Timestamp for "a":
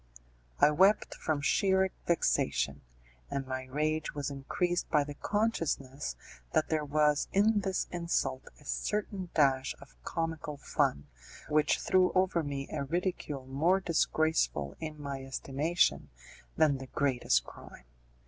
8.59-8.65, 12.71-12.83